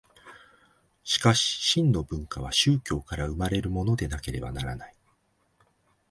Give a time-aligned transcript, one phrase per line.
[1.03, 4.95] しかし真の文化は宗教から生まれるものでなければならない。